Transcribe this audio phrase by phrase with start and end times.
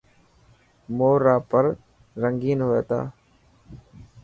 [0.97, 1.65] مور را پر
[2.21, 2.99] رنگين هئي تا.